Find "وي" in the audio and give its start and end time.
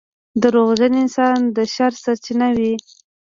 2.57-2.73